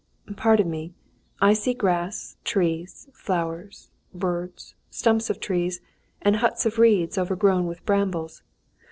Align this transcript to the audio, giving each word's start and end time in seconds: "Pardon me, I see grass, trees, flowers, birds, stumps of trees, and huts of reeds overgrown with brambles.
"Pardon 0.35 0.67
me, 0.71 0.95
I 1.41 1.53
see 1.53 1.75
grass, 1.75 2.35
trees, 2.43 3.07
flowers, 3.13 3.91
birds, 4.15 4.73
stumps 4.89 5.29
of 5.29 5.39
trees, 5.39 5.79
and 6.23 6.37
huts 6.37 6.65
of 6.65 6.79
reeds 6.79 7.19
overgrown 7.19 7.67
with 7.67 7.85
brambles. 7.85 8.41